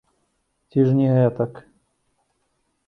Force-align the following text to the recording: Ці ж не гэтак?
Ці 0.75 0.79
ж 0.87 0.95
не 1.01 1.07
гэтак? 1.17 1.61